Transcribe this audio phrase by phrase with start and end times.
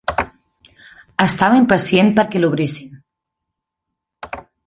[1.25, 2.97] Estava impacient perquè l'obrissin.